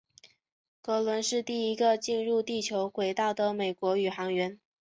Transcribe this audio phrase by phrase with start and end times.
[0.81, 4.59] 格伦是第一个进入地球轨道的美国宇航员。